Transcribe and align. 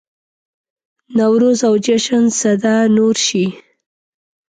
نوروز 1.17 1.59
او 1.67 1.73
جشن 1.85 2.23
سده 2.39 2.75
نور 2.95 3.15
شي. 3.25 3.45